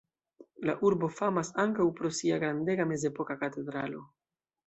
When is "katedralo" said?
3.45-4.05